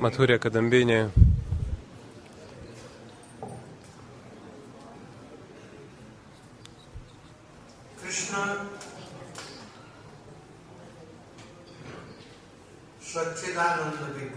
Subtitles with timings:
[0.00, 1.10] Мадхуря Кадамбини.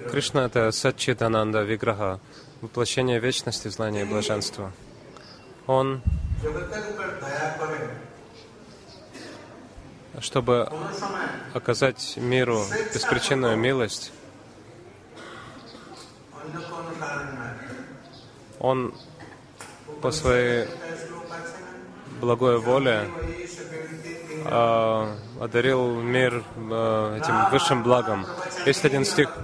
[0.10, 2.20] Кришна— это Сатчидананда Виграха,
[2.62, 4.72] воплощение вечности, знания и блаженства.
[5.68, 6.02] Он,
[10.20, 10.68] чтобы
[11.54, 14.12] оказать миру беспричинную милость,
[18.62, 18.94] Он
[20.04, 20.68] по своей
[22.20, 23.10] благой воле
[24.46, 28.24] э, одарил мир э, этим высшим благом.
[28.68, 29.36] Есть один стих.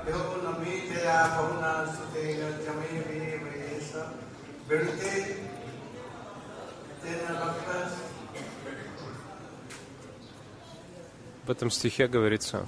[11.43, 12.63] В этом стихе говорится,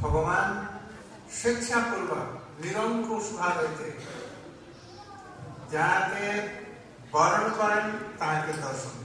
[5.72, 6.26] જ્યાં તે
[7.14, 7.86] વરણ કરેલ
[8.20, 9.00] ત્યાં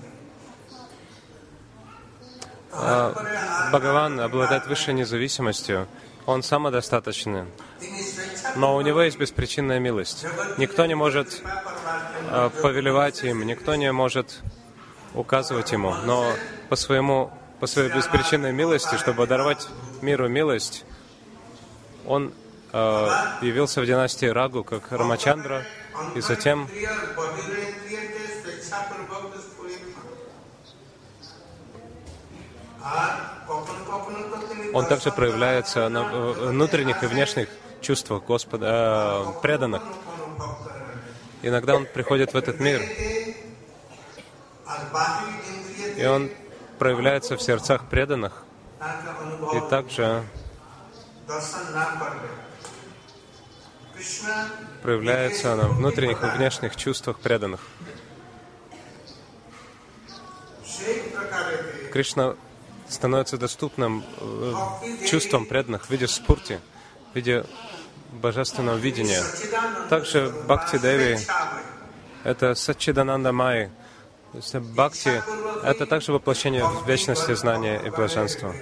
[3.71, 5.87] Бхагаван обладает высшей независимостью,
[6.27, 7.45] он самодостаточный,
[8.57, 10.27] но у него есть беспричинная милость.
[10.59, 11.41] Никто не может
[12.31, 14.41] а, повелевать им, никто не может
[15.15, 16.33] указывать ему, но
[16.69, 19.69] по, своему, по своей беспричинной милости, чтобы даровать
[20.03, 20.85] миру милость,
[22.07, 22.33] он
[22.73, 23.09] э,
[23.43, 25.63] явился в династии Рагу как Рамачандра,
[26.15, 26.69] и затем
[34.73, 37.49] он также проявляется на э, внутренних и внешних
[37.81, 39.83] чувствах Господа, э, преданных.
[41.43, 42.81] Иногда он приходит в этот мир,
[45.97, 46.31] и он
[46.79, 48.45] проявляется в сердцах преданных,
[49.55, 50.25] и также
[54.83, 57.61] проявляется она в внутренних и внешних чувствах преданных.
[61.93, 62.35] Кришна
[62.89, 64.55] становится доступным э,
[65.07, 66.59] чувством преданных в виде спурти,
[67.13, 67.45] в виде
[68.13, 69.23] божественного видения.
[69.89, 71.19] Также Бхакти Деви—
[72.25, 73.71] это Сачидананда Май.
[74.33, 75.23] Бхакти—
[75.65, 78.55] это также воплощение вечности, знания и блаженства.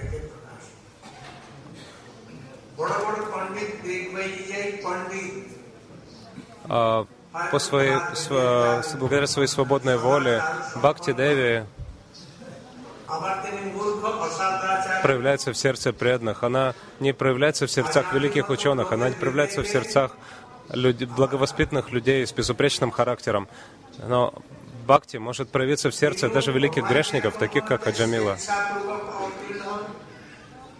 [6.69, 7.05] А,
[7.51, 7.97] по своей,
[8.99, 10.43] благодаря своей свободной воле
[10.75, 11.65] Бхакти Деви
[15.01, 16.43] проявляется в сердце преданных.
[16.43, 20.11] Она не проявляется в сердцах великих ученых, она не проявляется в сердцах
[20.71, 20.97] люд...
[21.09, 23.47] благовоспитанных людей с безупречным характером.
[24.07, 24.33] Но
[24.85, 28.37] Бхакти может проявиться в сердце даже великих грешников, таких как Аджамила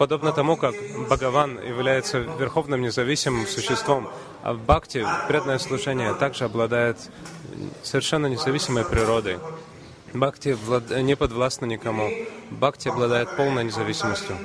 [0.03, 0.75] подобно тому, как
[1.05, 6.97] Бхагаван является верховным независимым существом, а в бхакти, преданное служение, также обладает
[7.83, 9.39] совершенно независимой природой.
[10.13, 10.57] Бхакти
[11.01, 12.09] не подвластна никому.
[12.51, 14.37] Бхакти обладает полной независимостью.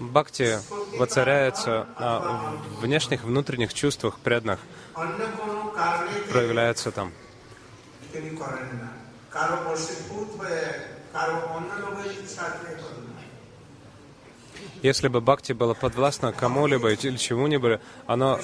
[0.00, 0.58] Бхакти
[0.98, 4.58] воцаряется на внешних, внутренних чувствах преданных.
[6.32, 7.12] Проявляется там.
[14.82, 18.38] Если бы бхакти была подвластна кому-либо или чему-нибудь, она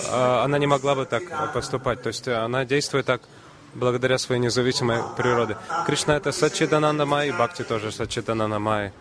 [0.44, 2.02] она не могла бы так поступать.
[2.02, 3.22] То есть э, она действует так
[3.74, 5.56] благодаря своей независимой природе.
[5.86, 8.92] Кришна— это Сачидананда Май, и Бхакти тоже Сачидананда Май.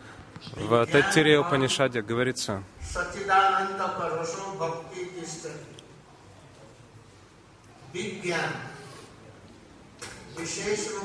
[0.56, 2.64] В Таттире Упанишаде говорится,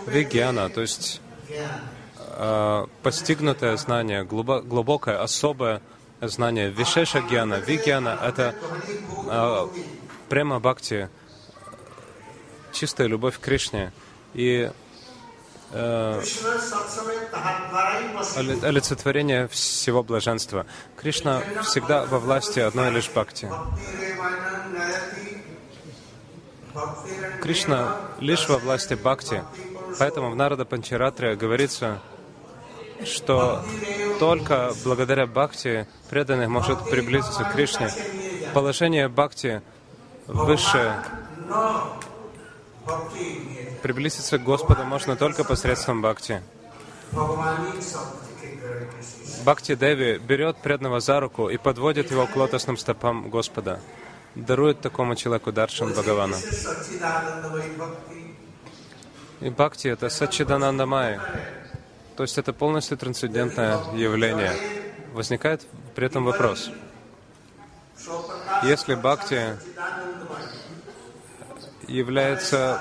[0.07, 1.21] Вигьяна, то есть
[2.35, 5.83] Э, постигнутое знание, глубокое, особое
[6.21, 8.55] знание Вишеша Гьяна, Вигьяна— это
[9.29, 9.69] э,
[10.31, 11.11] прямо бхакти,
[12.73, 13.93] чистая любовь к Кришне.
[14.33, 14.71] И
[15.73, 16.23] э,
[18.63, 20.65] олицетворение всего блаженства.
[20.97, 23.51] Кришна всегда во власти одной лишь бхакти.
[27.43, 29.45] Кришна лишь во власти бхакти.
[29.99, 32.01] Поэтому в Нарада Панчаратре говорится,
[33.07, 33.65] что
[34.19, 37.91] только благодаря бхакти преданный может приблизиться к Кришне.
[38.55, 39.63] Положение бхакти
[40.27, 40.95] выше
[43.83, 46.43] приблизиться к Господу можно только посредством бхакти.
[49.45, 53.81] Бхакти Деви берет преданного за руку и подводит его к лотосным стопам Господа,
[54.35, 56.37] дарует такому человеку даршин Бхагавана.
[59.41, 61.19] И бхакти— это Сачиданандамай,
[62.23, 64.53] то есть это полностью трансцендентное явление.
[65.13, 65.67] Возникает
[65.97, 66.71] при этом вопрос.
[68.63, 69.57] Если бхакти
[71.89, 72.81] является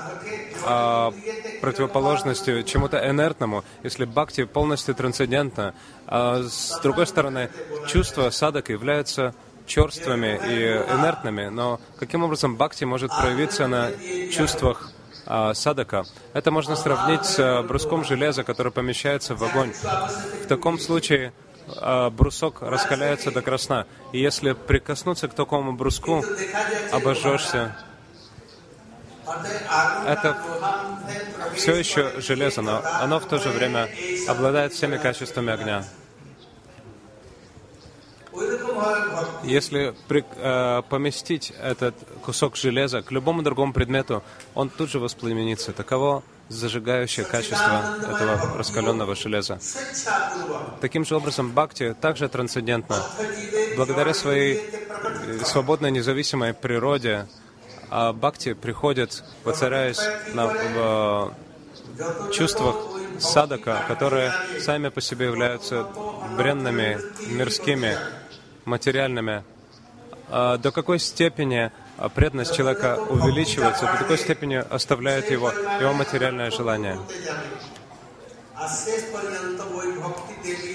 [0.64, 1.12] а,
[1.60, 5.74] противоположностью чему-то инертному, если бхакти полностью трансцендентно,
[6.06, 7.50] а с другой стороны,
[7.88, 9.34] чувства садок являются
[9.66, 13.90] черствыми и инертными, но каким образом бхакти может проявиться на
[14.30, 14.91] чувствах
[15.54, 16.04] садака?
[16.32, 19.72] Это можно сравнить с а, бруском железа, который помещается в огонь.
[20.44, 21.32] В таком случае
[21.76, 23.86] а, брусок раскаляется до красна.
[24.12, 26.24] И если прикоснуться к такому бруску,
[26.92, 27.76] обожжешься.
[30.06, 30.36] Это
[31.54, 33.88] все еще железо, но оно в то же время
[34.28, 35.84] обладает всеми качествами огня.
[39.44, 41.94] Если при, э, поместить этот
[42.24, 44.22] кусок железа к любому другому предмету,
[44.54, 45.72] он тут же воспламенится.
[45.72, 49.58] Таково зажигающее качество этого раскаленного железа.
[50.80, 52.96] Таким же образом, бхакти также трансцендентна.
[53.76, 57.26] Благодаря своей э, свободной независимой природе,
[57.90, 60.00] а бхакти приходит, воцаряясь
[60.34, 61.34] на, в
[62.32, 62.76] чувствах
[63.18, 65.86] садака, которые сами по себе являются
[66.36, 66.98] бренными,
[67.28, 67.96] мирскими,
[68.64, 69.44] материальными.
[70.28, 71.70] А до какой степени
[72.14, 76.98] преданность человека увеличивается, до какой степени оставляет его его материальное желание.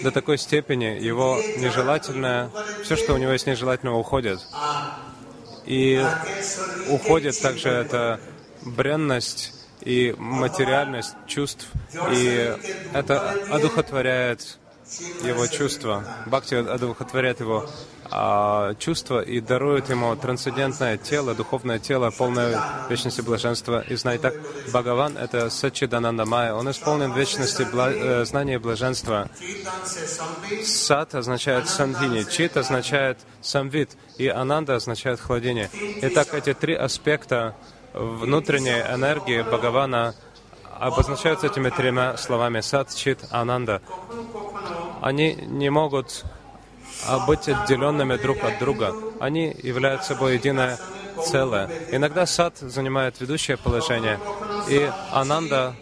[0.04, 2.50] До такой степени его нежелательное,
[2.84, 4.40] все, что у него есть нежелательного, уходит.
[5.66, 6.06] И
[6.90, 8.20] уходит также эта
[8.62, 11.68] бренность и материальность чувств,
[12.12, 12.56] и
[12.94, 14.58] это одухотворяет
[15.24, 16.04] его чувства.
[16.26, 17.70] Бхакти одухотворяет его
[18.10, 23.84] а, чувства и дарует ему трансцендентное тело, духовное тело, полное вечности блаженства.
[23.88, 24.34] И знай так,
[24.68, 26.54] Бхагаван— это Сачидананда Майя.
[26.54, 27.92] Он исполнен вечности бла...
[27.92, 29.30] э, знания и блаженства.
[30.64, 35.70] Сат означает сандхини, чит означает самвит, и ананда означает хладение.
[36.02, 37.56] Итак, эти три аспекта
[37.94, 40.16] внутренней энергии Бхагавана
[40.80, 43.82] обозначаются этими тремя словами сат, чит, ананда.
[45.02, 46.26] Они не могут
[47.28, 48.94] быть отделенными друг от друга.
[49.20, 50.78] Они являются собой единое
[51.26, 51.70] целое.
[51.92, 54.20] Иногда сад занимает ведущее положение,
[54.68, 55.76] и ананда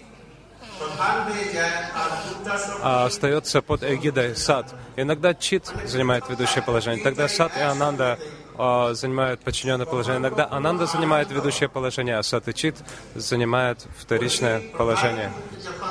[2.82, 4.74] остается под эгидой сад.
[4.96, 7.04] Иногда чит занимает ведущее положение.
[7.04, 8.20] Тогда сад и ананда
[8.58, 10.20] а, занимают подчиненное положение.
[10.20, 12.76] Иногда ананда занимает ведущее положение, а сад и чит
[13.16, 15.32] занимают вторичное положение.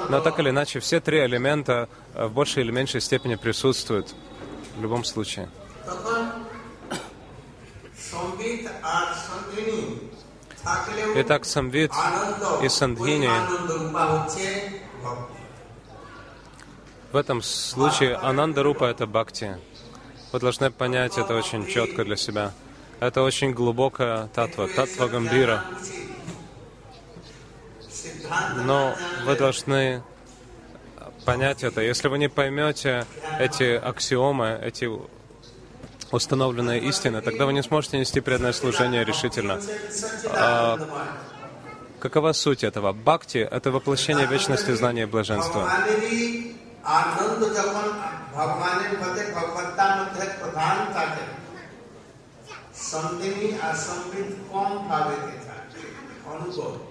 [0.08, 4.14] Но так или иначе, все три элемента в большей или меньшей степени присутствуют
[4.76, 5.48] в любом случае.
[11.16, 11.92] Итак, самвит
[12.62, 13.30] и сандхини
[17.14, 19.56] в этом случае ананда рупа это бхакти.
[20.34, 22.50] Вы должны понять это очень четко для себя.
[22.98, 25.62] Это очень глубокая татва, татва гамбира.
[28.64, 28.96] Но
[29.26, 30.02] вы должны
[31.24, 31.82] понять это.
[31.82, 33.06] Если вы не поймете
[33.38, 34.90] эти аксиомы, эти
[36.10, 39.60] установленные истины, тогда вы не сможете нести преданное служение решительно.
[40.32, 40.80] А,
[42.00, 42.92] какова суть этого?
[42.92, 45.70] Бхакти— это воплощение вечности знания и блаженства.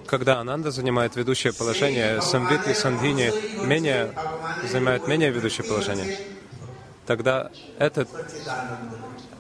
[0.08, 3.32] Когда Ананда занимает ведущее положение, Самвит и Сандхини
[3.66, 4.14] менее,
[4.70, 6.18] занимают менее ведущее положение,
[7.06, 8.10] тогда этот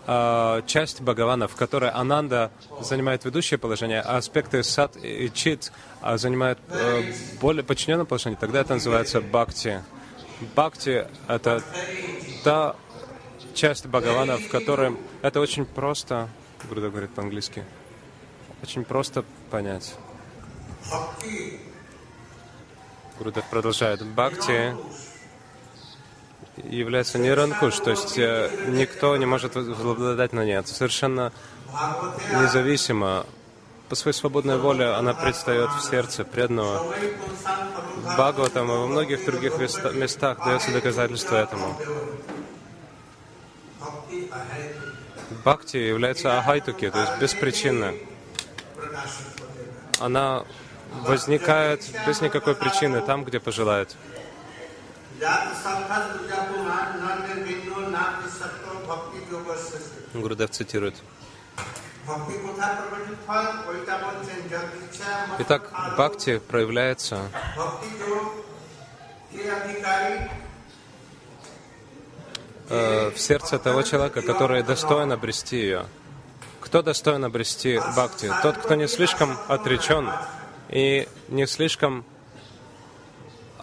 [0.08, 2.52] э, часть Бхагавана, в которой Ананда
[2.82, 8.62] занимает ведущее положение, а аспекты Сат и Чит э, занимают э, более подчиненное положение, тогда
[8.62, 9.82] это называется Бхакти.
[10.56, 11.64] Бхакти— это
[12.44, 12.76] та
[13.54, 16.30] часть Бхагавана, в которой это очень просто,
[16.68, 17.64] Гурда говорит по-английски,
[18.62, 19.96] очень просто понять.
[23.18, 24.06] Гурудев продолжает.
[24.06, 24.76] Бхакти
[26.64, 30.56] является неранкуш, то есть э, никто не может возобладать на ней.
[30.56, 31.32] Это совершенно
[32.40, 33.26] независимо.
[33.90, 36.94] По своей свободной воле она предстает в сердце преданного.
[38.04, 41.78] Бхагаватам и во многих других местах дается доказательство этому.
[45.44, 47.94] Бхакти является ахайтуки, то есть беспричинно
[50.04, 50.44] она
[51.08, 53.96] возникает без никакой причины там, где пожелает.
[60.14, 60.96] Гурудев цитирует.
[65.40, 67.30] Итак, бхакти проявляется
[72.70, 75.86] э, в сердце того человека, который достоин обрести ее.
[76.60, 78.32] Кто достоин обрести бхакти?
[78.42, 80.10] Тот, кто не слишком отречен
[80.70, 82.06] и не слишком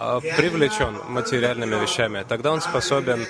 [0.02, 2.24] а, привлечен материальными вещами.
[2.26, 3.26] Тогда он способен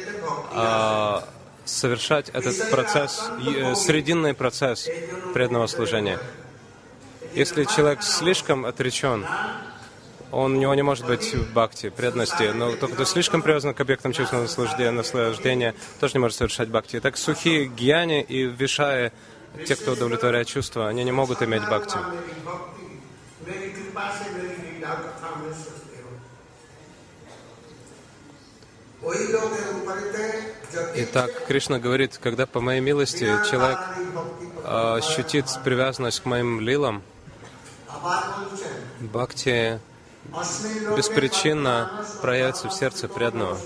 [0.54, 1.24] а,
[1.69, 4.89] совершать этот процесс, э, срединный процесс
[5.33, 6.19] преданного служения.
[7.33, 9.25] Если человек слишком отречен,
[10.31, 14.13] он, у него не может быть бхакти, преданности, но тот, кто слишком привязан к объектам
[14.13, 17.00] чувственного наслаждения, наслаждения, тоже не может совершать бхакти.
[17.00, 19.12] Так сухие гьяни и вишаи,
[19.67, 21.97] те, кто удовлетворяет чувства, они не могут иметь бхакти.
[23.45, 26.12] मेरी कृपा से मेरी लीला कथा में सस्ते हो
[29.03, 29.68] वही लोग हैं ऊपर थे जब
[30.94, 33.78] Итак, Кришна говорит, когда по моей милости человек
[34.64, 37.02] а, ощутит привязанность к моим лилам,
[39.00, 39.80] бхакти
[40.96, 43.58] беспричинно проявится в сердце преданного.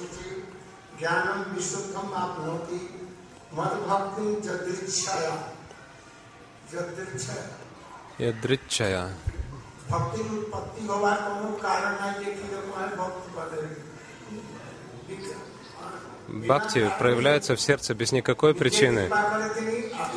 [8.18, 9.10] Ядритчая.
[9.88, 10.22] Бхакти
[16.28, 19.10] Бхакти проявляется в сердце без никакой причины.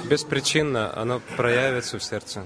[0.06, 2.46] Беспричинно оно проявится в сердце.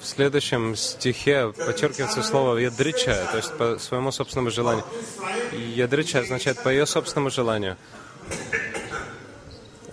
[0.00, 4.84] В следующем стихе подчеркивается слово «ядрича», то есть по своему собственному желанию.
[5.52, 7.76] «Ядрича» означает «по ее собственному желанию»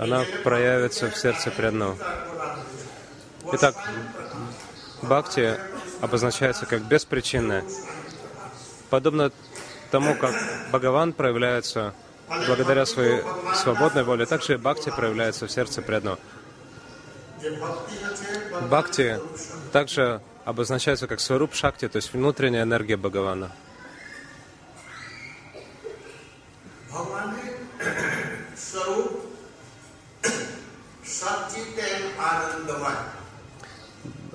[0.02, 1.96] она проявится в сердце преданного.
[3.54, 3.76] Итак,
[5.04, 5.60] бхакти
[6.02, 7.64] обозначается как беспричинное.
[8.90, 9.32] Подобно
[9.92, 10.34] тому, как
[10.70, 11.94] Бхагаван проявляется
[12.48, 13.22] благодаря своей
[13.54, 16.18] свободной воле, также и бхакти проявляется в сердце преданного.
[18.70, 19.20] Бхакти
[19.72, 23.52] также обозначается как сваруп шакти, то есть внутренняя энергия Бхагавана.
[28.58, 29.31] Сваруп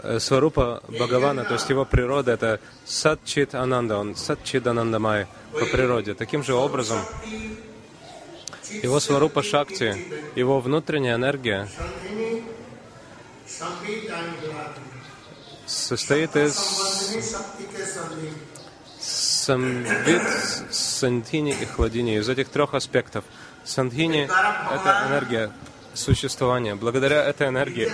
[0.02, 6.14] Э, Сварупа Бхагавана, то есть его природа, это Садчит Ананда, он Садчит Анандамай по природе.
[6.14, 6.98] Таким же образом,
[8.70, 9.96] его Сварупа Шакти,
[10.36, 11.68] его внутренняя энергия
[15.66, 16.54] состоит из
[19.00, 20.22] самвит,
[20.70, 23.24] сандхини и хладини, из этих трех аспектов.
[23.64, 24.24] Сандхини—
[24.74, 25.50] это энергия,
[25.98, 26.74] существование.
[26.74, 27.90] Благодаря этой энергии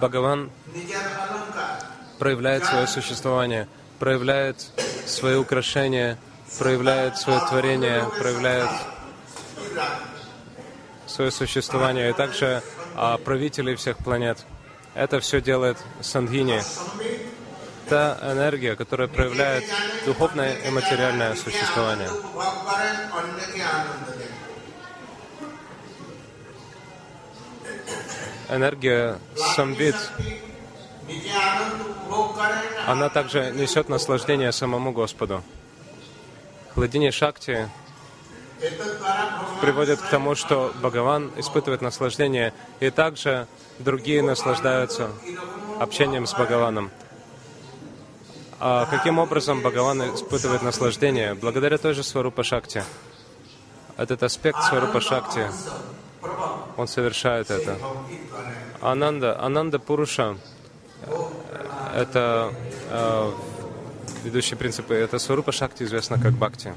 [0.00, 0.50] Бхагаван
[2.18, 4.70] проявляет свое существование, проявляет
[5.06, 6.18] свои украшения,
[6.58, 8.70] проявляет свое творение, проявляет
[11.06, 12.62] свое существование, и также
[12.94, 14.44] а, правителей всех планет.
[14.94, 16.62] Это все делает Сангини.
[17.88, 19.64] Та энергия, которая проявляет
[20.04, 22.08] духовное и материальное существование.
[28.48, 29.74] энергия, сам
[32.86, 35.42] она также несет наслаждение самому Господу.
[36.74, 37.68] Хладение Шакти
[39.60, 43.46] приводит к тому, что Бхагаван испытывает наслаждение, и также
[43.78, 45.10] другие наслаждаются
[45.80, 46.90] общением с Бхагаваном.
[48.58, 51.34] А каким образом Бхагаван испытывает наслаждение?
[51.34, 52.84] Благодаря той же Сварупа Шакти.
[53.96, 55.50] Этот аспект Сварупа Шакти
[56.76, 57.78] он совершает это.
[58.80, 60.36] Ананда, Ананда Пуруша,
[61.94, 62.52] это
[62.90, 63.30] э,
[64.24, 66.74] ведущие принципы, это Сварупа Шакти известно как Бхакти.